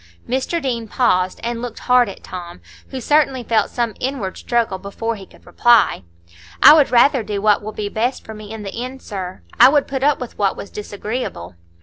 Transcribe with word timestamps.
Mr 0.27 0.59
Deane 0.59 0.87
paused 0.87 1.39
and 1.43 1.61
looked 1.61 1.77
hard 1.81 2.09
at 2.09 2.23
Tom, 2.23 2.59
who 2.87 2.99
certainly 2.99 3.43
felt 3.43 3.69
some 3.69 3.93
inward 3.99 4.35
struggle 4.35 4.79
before 4.79 5.15
he 5.15 5.27
could 5.27 5.45
reply. 5.45 6.01
"I 6.63 6.73
would 6.73 6.89
rather 6.89 7.21
do 7.21 7.39
what 7.39 7.61
will 7.61 7.71
be 7.71 7.87
best 7.87 8.25
for 8.25 8.33
me 8.33 8.51
in 8.51 8.63
the 8.63 8.73
end, 8.83 9.03
sir; 9.03 9.43
I 9.59 9.69
would 9.69 9.87
put 9.87 10.01
up 10.01 10.19
with 10.19 10.39
what 10.39 10.57
was 10.57 10.71
disagreeable." 10.71 11.53